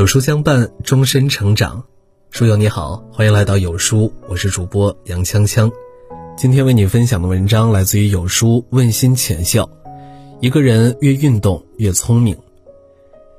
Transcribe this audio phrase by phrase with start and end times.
[0.00, 1.84] 有书相伴，终身成长。
[2.30, 5.70] 书友你好，欢迎来到有书，我是主播杨锵锵。
[6.38, 9.68] 今天为你分享的文章来自于有书问心浅笑。
[10.40, 12.34] 一个人越运动越聪明。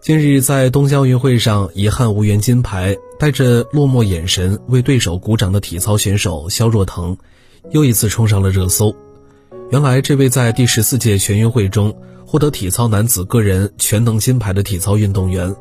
[0.00, 7.18] 近日在东京奥运会上遗憾无缘金牌，带着落寞眼神为对手鼓掌的体操选手肖若腾，
[7.72, 8.94] 又一次冲上了热搜。
[9.72, 11.92] 原来，这位在第十四届全运会中
[12.24, 15.52] 获得体操男子个人全能金牌的体操运动员。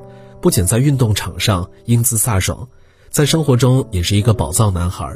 [0.43, 2.67] 不仅在运动场上英姿飒爽，
[3.09, 5.09] 在生活中也是一个宝藏男孩，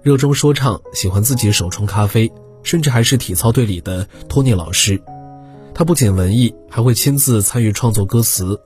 [0.00, 2.32] 热衷说唱，喜欢自己手冲咖啡，
[2.62, 4.98] 甚至还是体操队里的托尼老师。
[5.74, 8.58] 他不仅文艺，还会亲自参与创作歌词，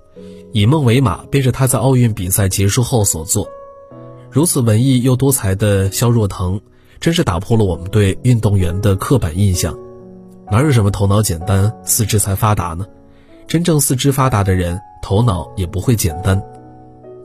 [0.52, 3.44] 以梦为马便是他在奥运比赛结束后所作。
[4.30, 6.60] 如此文艺又多才的肖若腾，
[7.00, 9.76] 真是打破了我们对运动员的刻板印象。
[10.52, 12.86] 哪有什么头脑简单，四肢才发达呢？
[13.46, 14.80] 真正四肢发达的人。
[15.02, 16.42] 头脑也不会简单，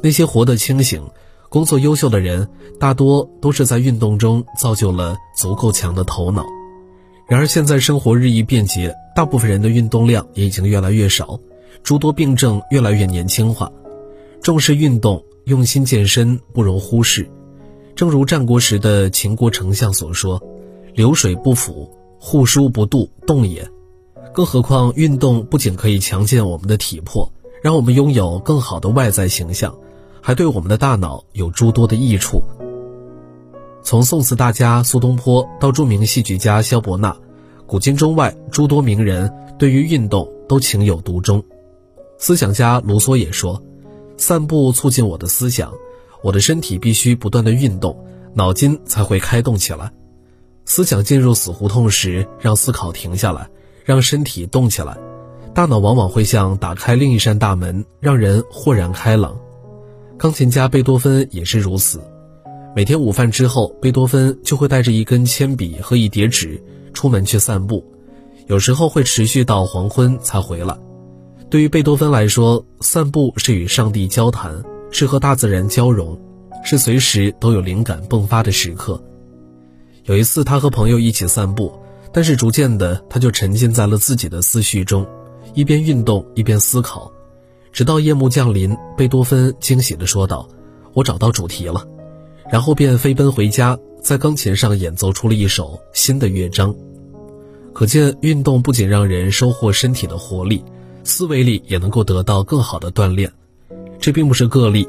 [0.03, 1.09] 那些活得清醒、
[1.49, 2.47] 工作优秀的人，
[2.79, 6.45] 大多都是在运动中造就了足够强的头脑。
[7.27, 11.39] 然而，现在生活日益便捷，大部分人的运动量也已经越来越少，
[11.81, 13.71] 诸多病症越来越年轻化。
[14.43, 17.27] 重视运动、用心健身不容忽视。
[17.95, 20.39] 正如战国时的秦国丞相所说
[20.93, 23.67] ：“流水不腐，户枢不蠹，动也。”
[24.33, 27.31] 更何况，运动不仅可以强健我们的体魄。
[27.61, 29.77] 让我们拥有更好的外在形象，
[30.19, 32.41] 还对我们的大脑有诸多的益处。
[33.83, 37.15] 从宋词大家苏东坡到著名戏剧家萧伯纳，
[37.67, 41.43] 古今中外诸多名人对于运动都情有独钟。
[42.17, 43.61] 思想家卢梭也说
[44.17, 45.71] ：“散步促进我的思想，
[46.23, 47.95] 我的身体必须不断的运动，
[48.33, 49.91] 脑筋才会开动起来。
[50.65, 53.49] 思想进入死胡同时，让思考停下来，
[53.83, 54.97] 让身体动起来。”
[55.53, 59.37] 大脑往往会像打开另一扇大门，让人豁然开朗。
[60.17, 61.99] 钢琴家贝多芬也是如此。
[62.73, 67.83] 每天午饭之后，贝多芬就会带着一根铅笔和一叠纸出门去散步，
[68.47, 70.77] 有时候会持续到黄昏才回来。
[71.49, 76.17] 对于贝多芬来说，散步是与上帝交谈，是和大自然交融，
[76.63, 79.03] 是随时都有灵感迸发的时刻。
[80.05, 81.73] 有一次，他和朋友一起散步，
[82.13, 85.07] 但是逐渐的，他就沉浸在了自己的思绪中。
[85.53, 87.11] 一边运动一边思考，
[87.73, 90.47] 直到夜幕降临，贝多芬惊喜地说道
[90.93, 91.85] ：“我找到主题了。”
[92.49, 96.73] 然后便飞奔回家，在钢琴上演奏出了一首新的乐章。
[97.73, 100.63] 可见，运动不仅让人收获身体的活力，
[101.03, 103.31] 思维力也能够得到更好的锻炼。
[103.99, 104.87] 这并不是个例。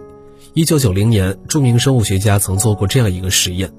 [0.54, 3.72] 一九九零年，著名生物学家曾做过这样一个实验：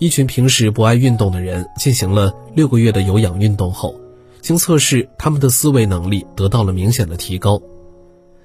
[0.00, 3.94] 一群平时不爱运动的人进行了六个月的有氧运动后。
[4.40, 7.60] 经测试，他们的思维能力得到了明显的提高。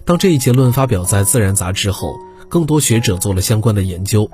[0.04, 2.14] 当这一结论发表在《自然》杂志后，
[2.50, 4.30] 更多学者做了相关的研究，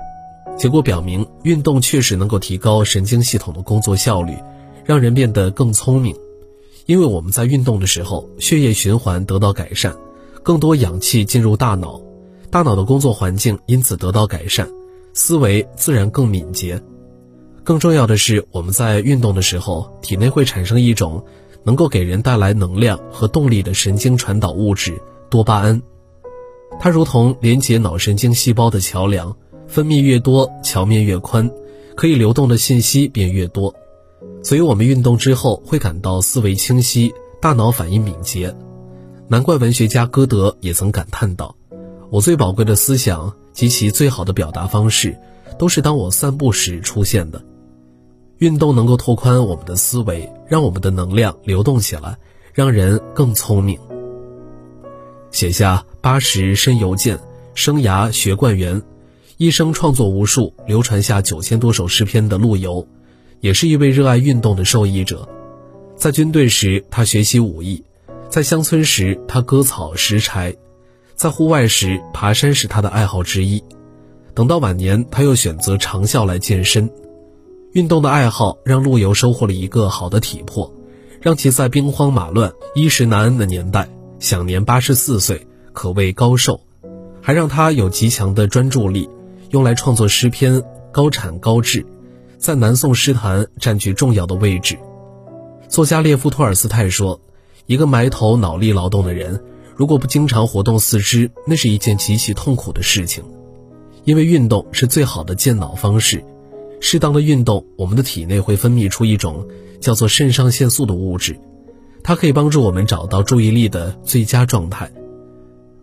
[0.58, 4.36] 结果表明，运动确实能够提高神经系统的工作效率，
[4.84, 6.16] 让人变得更聪明。
[6.86, 9.94] 因为我们在运动的时候，血液循环得到改善，
[10.42, 12.00] 更多氧气进入大脑，
[12.50, 14.68] 大脑的工作环境因此得到改善，
[15.14, 16.82] 思维自然更敏捷。
[17.64, 21.24] 更重要的是，我们在运动的时候，体内会产生一种。
[21.64, 25.00] 能够给人带来能量和动力的神经传导物质
[25.30, 25.80] 多巴胺，
[26.80, 29.36] 它如同连接脑神经细胞的桥梁，
[29.68, 31.48] 分泌越多，桥面越宽，
[31.94, 33.72] 可以流动的信息便越多。
[34.42, 38.52] 所以，我们运动之后会感到思维清晰，大脑反应敏捷。
[39.28, 41.54] 难怪文学家歌德也曾感叹道
[42.10, 45.16] ：“我最宝贵的思想及其最好的表达方式，
[45.60, 47.40] 都是当我散步时出现的。”
[48.42, 52.18] 运动能够拓宽我们的思维，让我们的能量流动起来，
[52.52, 53.78] 让人更聪明。
[55.30, 57.20] 写下八十身犹健，
[57.54, 58.82] 生涯学贯元，
[59.36, 62.84] 一生创作无数，流传下九千多首诗篇的陆游，
[63.38, 65.28] 也是一位热爱运动的受益者。
[65.94, 67.84] 在军队时，他学习武艺；
[68.28, 70.52] 在乡村时，他割草拾柴；
[71.14, 73.62] 在户外时，爬山是他的爱好之一。
[74.34, 76.90] 等到晚年，他又选择长啸来健身。
[77.72, 80.70] 运动的爱好让陆游收获了一个好的体魄，
[81.22, 83.88] 让其在兵荒马乱、衣食难安的年代，
[84.18, 86.60] 享年八十四岁，可谓高寿，
[87.22, 89.08] 还让他有极强的专注力，
[89.52, 91.86] 用来创作诗篇，高产高质，
[92.36, 94.78] 在南宋诗坛占据重要的位置。
[95.66, 97.18] 作家列夫·托尔斯泰说
[97.64, 99.42] ：“一个埋头脑力劳动的人，
[99.74, 103.24] 如果不经常活动四肢，那是一件极其痛苦的事情，
[104.04, 106.22] 因为运动是最好的健脑方式。”
[106.84, 109.46] 适当的运动，我们的体内会分泌出一种
[109.80, 111.38] 叫做肾上腺素的物质，
[112.02, 114.90] 它可以帮助我们找到注意力的最佳状态。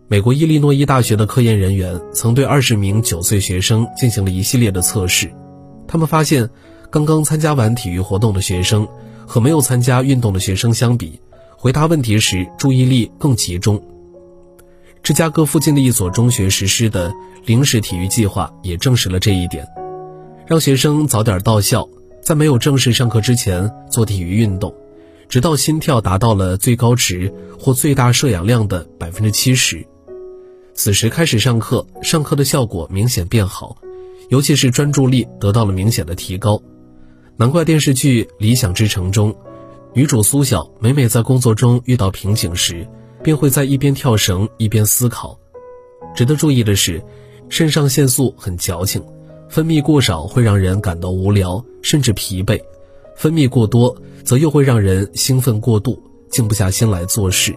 [0.08, 5.32] 美国伊利诺伊大学的科研人员曾对二十名九岁学生进行了一系列的测试，
[5.88, 6.50] 他们发现，
[6.90, 8.86] 刚刚参加完体育活动的学生
[9.26, 11.18] 和没有参加运动的学生相比，
[11.56, 13.82] 回答问题时注意力更集中。
[15.02, 17.10] 芝加哥附近的一所中学实施的
[17.46, 19.66] 零时体育计划也证实了这一点，
[20.50, 21.88] 让学生早点到校，
[22.20, 24.74] 在没有正式上课之前做体育运动，
[25.28, 29.86] 直到心跳达到了最高值或最大摄氧量的百分之七十。
[30.74, 33.76] 此时开始上课，上课的效果明显变好，
[34.28, 36.60] 尤其是专注力得到了明显的提高。
[37.36, 39.32] 难怪电视剧《理想之城》中，
[39.94, 42.84] 女主苏晓每每在工作中遇到瓶颈时，
[43.22, 45.38] 便会在一边跳绳一边思考。
[46.12, 47.00] 值得注意的是，
[47.48, 49.00] 肾上腺素很矫情，
[49.50, 52.62] 分泌过少会让人感到无聊甚至疲惫，
[53.16, 56.00] 分泌过多则又会让人兴奋过度，
[56.30, 57.52] 静不下心来做事。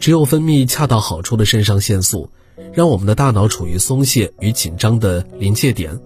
[0.00, 2.28] 只有分泌恰到好处的肾上腺素，
[2.72, 5.96] 让我们的大脑处于松懈与紧张的临界点，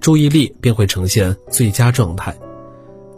[0.00, 2.34] 注意力便会呈现最佳状态。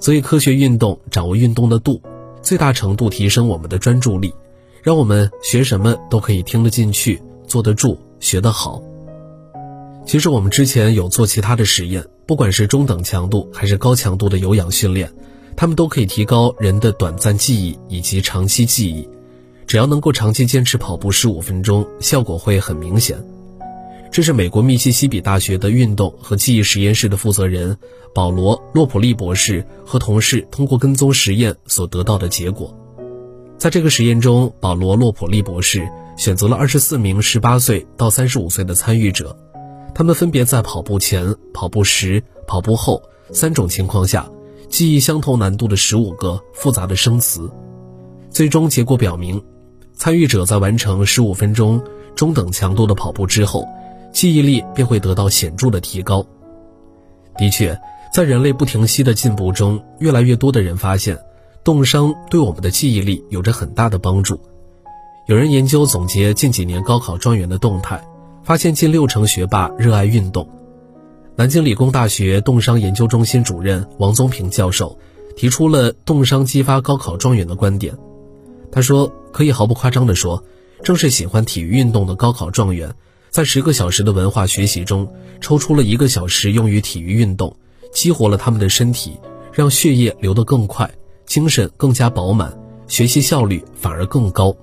[0.00, 2.02] 所以，科学运动掌握运动的度，
[2.42, 4.34] 最大程度提升我们的专注力，
[4.82, 8.82] 让我们学什么都可以听得进去、坐得住、学得好。
[10.04, 15.10] 其实，我们之前有做其他的实验，不管是中等强度还是高强度的有氧训练，
[15.56, 19.08] 它们都可以提高人的短暂记忆以及长期记忆。
[19.66, 23.24] 只要能够长期坚持跑步十五分钟，效果会很明显。
[24.10, 27.74] 这是美国密西西比大学的运动和记忆实验室的负责人
[28.14, 32.76] 保罗·洛普利博士和同事通过跟踪实验所得到的结果。
[33.56, 35.88] 在这个实验中，保罗·洛普利博士
[36.18, 39.34] 选择了二十四名十八岁到三十五岁的参与者，
[39.94, 44.28] 他们分别在跑步前、跑步时、跑步后三种情况下，
[44.68, 47.50] 记忆相同难度的十五个复杂的生词。
[48.30, 49.42] 最终结果表明。
[49.94, 51.80] 参与者在完成十五分钟
[52.16, 53.68] 中等强度的跑步之后，
[54.10, 56.26] 记忆力便会得到显著的提高。
[57.36, 57.78] 的确，
[58.12, 61.16] 在人类不停息的进步中，越来越多的人发现，
[61.62, 64.40] 冻伤对我们的记忆力有着很大的帮助。
[65.28, 68.02] 有人研究总结近几年高考状元的动态，
[68.44, 70.48] 发现近六成学霸热爱运动。
[71.36, 74.98] 南京理工大学冻伤研究中心主任王宗平教授
[75.36, 77.96] 提出了冻伤激发高考状元的观点。
[78.70, 80.42] 他说：“可以毫不夸张地说，
[80.82, 82.94] 正是喜欢体育运动的高考状元，
[83.30, 85.10] 在十个小时的文化学习中，
[85.40, 87.54] 抽出了一个小时用于体育运动，
[87.92, 89.18] 激活了他们的身体，
[89.52, 90.90] 让血液流得更快，
[91.26, 92.56] 精神更加饱满，
[92.88, 94.54] 学习效率反而更高。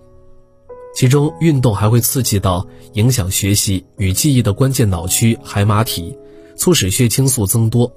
[0.95, 6.18] 其中，运动还会刺激到影响学习与记忆的关键脑区海马体，
[6.56, 7.91] 促使血清素增多，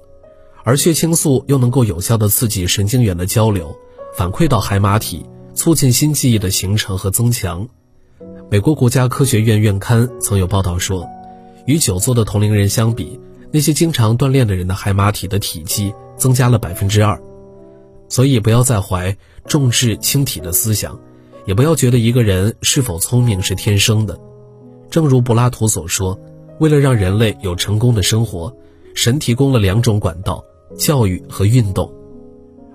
[0.63, 3.75] 而血清素又能够有效的刺激神经元的交流，
[4.15, 5.25] 反馈到海马体。”
[5.55, 7.69] 促进新记忆的形成和增强。
[8.49, 11.07] 美国国家科学院院刊曾有报道说，
[11.67, 13.19] 与久坐的同龄人相比，
[13.51, 17.21] 那些经常锻炼的人的海马体的体积增加了百分之二。
[18.09, 19.15] 所以，不要再怀
[19.45, 20.99] 重质轻体的思想，
[21.45, 24.19] 也不要觉得一个人是否聪明是天生的。
[24.89, 26.19] 正如柏拉图所说，
[26.59, 28.55] 为了让人类有成功的生活，
[28.93, 30.43] 神提供了两种管道：
[30.77, 31.91] 教育和运动。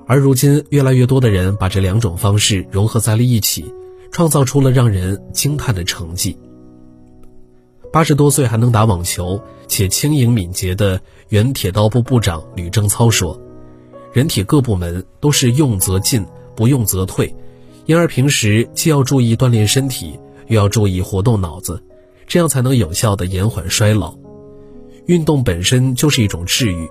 [0.06, 3.64] 而如今，越来越多的人把这两种方式融合在了一起，
[4.10, 6.36] 创造出了让人惊叹的成绩。
[7.92, 11.00] 八十多岁还能打网球且轻盈敏捷的
[11.30, 13.40] 原铁道部部长吕正操说
[14.12, 17.34] ：“人体各部门都是用则进，不用则退，
[17.88, 21.82] 因而平时既要注意锻炼身体，又要注意活动脑子，
[22.26, 24.14] 这样才能有效的延缓衰老。
[25.06, 26.86] 运动本身就是一种治愈。”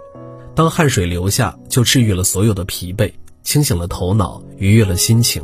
[0.56, 3.13] 当汗水流下，就治愈了所有的疲惫，
[3.44, 5.44] 清醒了头脑，愉悦了心情。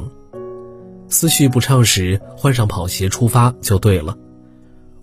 [1.07, 4.17] 思绪不畅时，换上跑鞋出发就对了。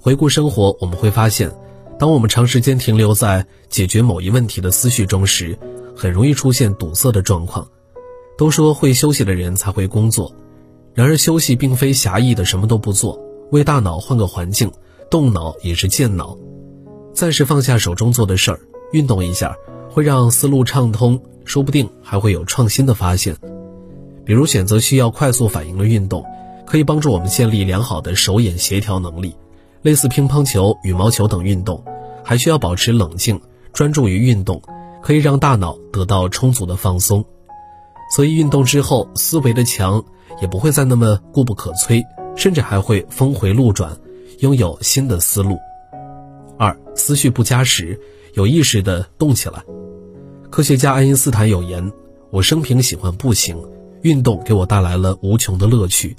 [0.00, 1.48] 回顾生活，我们会发现，
[1.96, 5.56] 当我们长时间停留在解决某一问题的思绪中时，
[5.94, 7.68] 很容易出现堵塞的状况。
[8.36, 10.34] 都说会休息的人才会工作，
[10.94, 13.20] 然而休息并非狭义的什么都不做，
[13.50, 14.70] 为大脑换个环境，
[15.10, 16.36] 动脑也是健脑。
[17.12, 18.60] 暂时放下手中做的事儿，
[18.92, 19.56] 运动一下。
[19.92, 23.36] 会让思路畅通，说不定还会有创新的发现。
[24.24, 26.24] 比如选择需要快速反应的运动，
[26.64, 29.34] 可以帮助我们建立良好的手眼协调能力。
[29.82, 31.82] 类似乒乓球、羽毛球等运动，
[32.22, 33.40] 还需要保持冷静、
[33.72, 34.62] 专注于运动，
[35.02, 37.24] 可以让大脑得到充足的放松。
[38.14, 40.04] 所以运动之后，思维的墙
[40.40, 42.02] 也不会再那么固不可摧，
[42.36, 43.96] 甚至还会峰回路转，
[44.38, 45.58] 拥有新的思路。
[46.58, 48.00] 二，思绪不佳时，
[48.34, 49.62] 有意识的动起来。
[50.50, 51.92] 科学家爱因斯坦有言
[52.30, 53.56] ：“我生平喜欢步行，
[54.02, 56.16] 运动给我带来了无穷的乐趣。”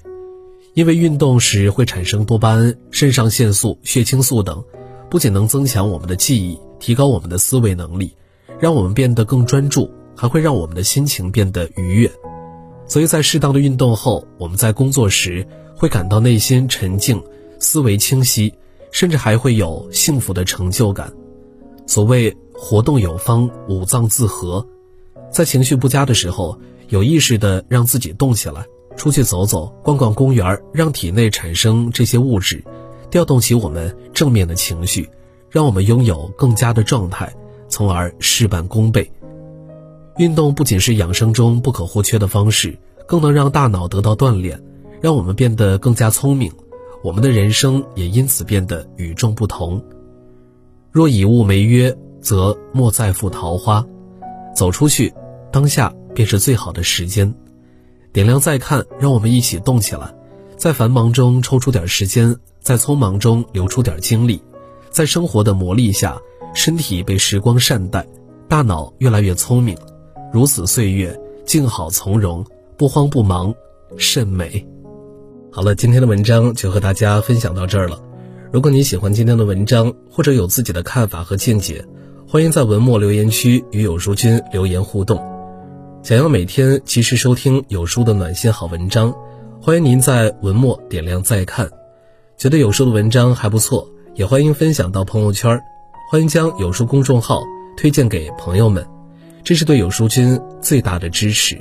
[0.74, 4.64] 因为运动时会产生多巴胺、肾上腺素、血清素等，
[5.10, 8.16] 不仅能增强我们的记忆，提高我们的思维能力，
[8.58, 12.10] 让我们变得更专注，还会让我们的心情变得愉悦。
[12.92, 17.24] 所以在适当的运动后，我们在工作时会感到内心沉静、
[17.58, 18.54] 思维清晰，
[18.92, 21.10] 甚至还会有幸福的成就感。
[21.88, 24.68] 所谓活动有方，五脏自和。
[25.32, 28.66] 在情绪不佳的时候，有意识的让自己动起来，
[28.98, 32.62] 出去走走，逛逛公园，让体内产生这些物质，
[33.10, 35.10] 调动起我们正面的情绪，
[35.50, 37.34] 让我们拥有更佳的状态，
[37.70, 39.10] 从而事半功倍。
[40.22, 44.62] 运动不仅是养生中不可或缺的方式，更能让大脑得到锻炼，
[45.02, 46.52] 让我们变得更加聪明，
[47.04, 49.84] 我们的人生也因此变得与众不同。
[50.92, 53.84] 若以物为约，则莫再负桃花。
[54.56, 55.12] 走出去，
[55.52, 57.34] 当下便是最好的时间。
[58.14, 60.14] 点亮再看，让我们一起动起来，
[60.56, 64.40] 在繁忙中抽出点时间，在匆忙中留出点精力，
[64.92, 66.16] 在生活的磨砺下，
[66.54, 68.06] 身体被时光善待，
[68.48, 69.76] 大脑越来越聪明。
[70.34, 72.46] 如此岁月，静好从容，
[72.78, 73.54] 不慌不忙，
[73.98, 74.66] 甚美。
[75.52, 78.00] 好了，今天的文章就和大家分享到这儿了。
[78.50, 81.84] 如果你喜欢今天的文章，或者有自己的看法和见解，
[82.26, 85.22] 欢迎在文末留言区与有书君留言互动。
[86.02, 89.14] 想要每天及时收听有书的暖心好文章，
[89.62, 91.70] 欢迎您在文末点亮再看。
[92.38, 93.86] 觉得有书的文章还不错，
[94.16, 95.62] 也欢迎分享到朋友圈。
[96.10, 97.44] 欢迎将有书公众号
[97.78, 98.86] 推荐给朋友们。
[99.44, 101.58] 这是对有书君最大的支持。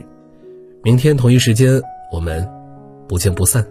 [0.82, 1.80] 明天同一时间，
[2.12, 2.48] 我们
[3.08, 3.66] 不见不散。